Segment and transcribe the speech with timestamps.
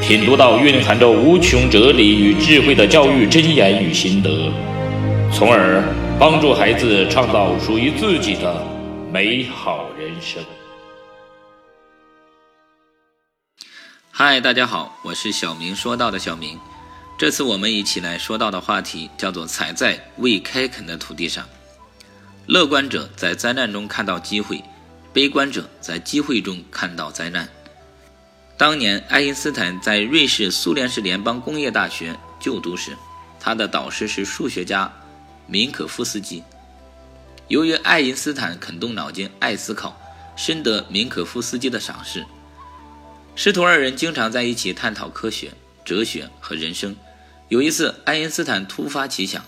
[0.00, 4.50] 品读到蕴含着无穷哲理与智慧的教育箴言与心得，
[5.32, 5.84] 从而
[6.18, 8.66] 帮助孩子创造属于自己的
[9.12, 10.42] 美好人生。
[14.10, 16.58] 嗨，大家好，我是小明说到的小明。
[17.18, 21.46] 这次我们一起来说到的话题叫做“踩在未开垦的土地上”。
[22.48, 24.64] 乐观者在灾难中看到机会，
[25.12, 27.46] 悲观者在机会中看到灾难。
[28.60, 32.94] 当年，爱因斯坦在瑞士苏联式联邦工业大学就读时，
[33.40, 34.92] 他的导师是数学家
[35.46, 36.42] 明可夫斯基。
[37.48, 39.98] 由于爱因斯坦肯动脑筋、爱思考，
[40.36, 42.22] 深得明可夫斯基的赏识。
[43.34, 45.50] 师徒二人经常在一起探讨科学、
[45.82, 46.94] 哲学和人生。
[47.48, 49.42] 有一次，爱因斯坦突发奇想，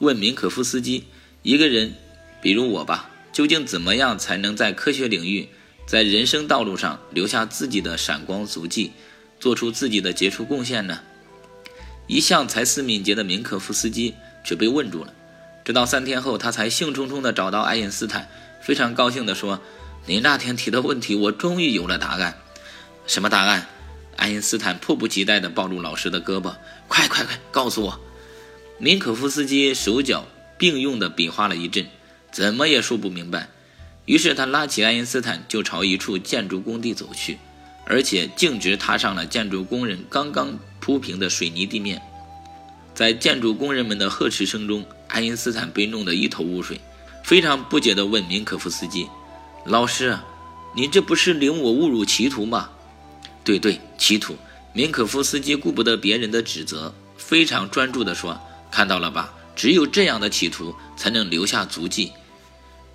[0.00, 1.06] 问明可夫斯基
[1.42, 1.94] ：“一个人，
[2.42, 5.48] 比如我吧，究竟怎么样才能在科学领域？”
[5.90, 8.92] 在人生道路上留下自己的闪光足迹，
[9.40, 11.00] 做出自己的杰出贡献呢？
[12.06, 15.12] 一向才思敏捷的明可夫斯基却被问住了。
[15.64, 18.28] 直到三天后，他才兴冲冲地找到爱因斯坦，
[18.62, 19.60] 非常高兴地说
[20.06, 22.38] ：“您那天提的问题，我终于有了答案。
[23.08, 23.66] ”“什么答案？”
[24.14, 26.54] 爱因斯坦迫不及待地抱住老师的胳膊
[26.86, 28.00] ，“快快快，告诉我！”
[28.78, 30.24] 明可夫斯基手脚
[30.56, 31.88] 并用地比划了一阵，
[32.30, 33.48] 怎么也说不明白。
[34.06, 37.38] 于是他拉起爱因斯坦，就朝一处建筑工地走去，
[37.86, 42.00] 而且径直踏上了建筑工人刚刚铺平的水泥地面。
[42.94, 46.80] 在建筑工人们的呵斥声中，爱因斯坦被弄得一头雾水，
[47.22, 49.08] 非常不解地问明可夫斯基
[49.64, 50.18] ：“老师，
[50.74, 52.70] 你这不是领我误入歧途吗
[53.44, 54.36] ？”“对对，歧途。”
[54.72, 59.32] 明可夫斯基顾不得别人的指责，非常专注地说：“看到了吧？
[59.56, 62.12] 只有这样的企图，才能留下足迹。”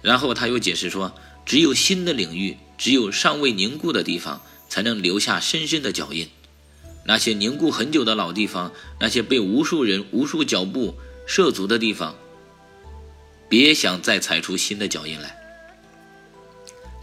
[0.06, 1.16] 然后他又解释说，
[1.48, 4.40] 只有新的领域，只有尚未凝固的地方，
[4.70, 6.30] 才能留下深深的脚印。
[7.08, 10.96] 那些凝固很久的老地方，那些被无数人、无数脚步
[11.26, 12.16] 涉足的地方，
[13.50, 15.36] 别想再踩出新的脚印来。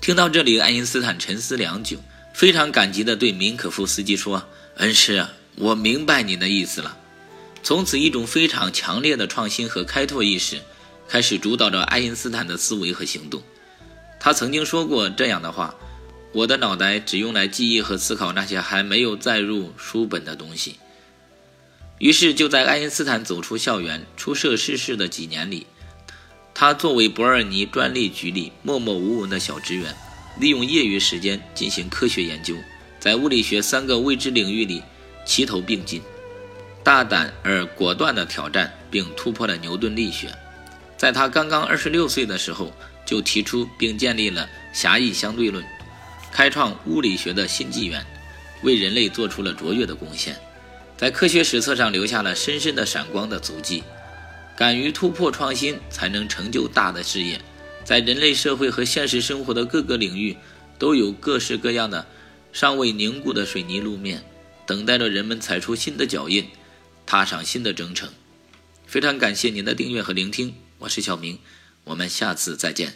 [0.01, 1.99] 听到这里，爱因斯坦沉思良久，
[2.33, 4.47] 非常感激地对明可夫斯基说
[4.79, 5.27] ：“恩师，
[5.57, 6.97] 我明白你的意思了。”
[7.65, 10.61] 从此，一种非常强烈的创新和开拓意识。
[11.13, 13.43] 开始主导着爱因斯坦的思维和行动。
[14.19, 15.75] 他曾经说过这样的话
[16.33, 20.77] ：“我的脑袋只用来记忆和思考那些还没有载入书本的东西。”
[22.01, 25.67] 于是，就在爱因斯坦走出校园、出社逝世的几年里，
[26.55, 29.95] 他作为伯尔尼专利局里默默无闻的小职员，
[30.41, 32.57] 利用业余时间进行科学研究，
[32.99, 34.83] 在物理学三个未知领域里
[35.27, 36.01] 齐头并进，
[36.83, 40.35] 大胆而果断地挑战并突破了牛顿力学。
[41.03, 42.73] 在他刚刚二十六岁的时候，
[43.05, 45.65] 就提出并建立了狭义相对论，
[46.31, 48.07] 开创物理学的新纪元，
[48.63, 50.37] 为人类做出了卓越的贡献，
[50.97, 53.83] 在科学史册上留下了深深的闪光的足迹。
[54.57, 57.41] 敢于突破创新，才能成就大的事业。
[57.83, 60.37] 在人类社会和现实生活的各个领域，
[60.79, 62.07] 都有各式各样的
[62.53, 64.23] 尚未凝固的水泥路面，
[64.65, 66.47] 等待着人们踩出新的脚印，
[67.05, 68.09] 踏上新的征程。
[68.87, 70.55] 非常感谢您的订阅和聆听。
[70.83, 71.39] 我是小明，
[71.85, 72.95] 我们下次再见。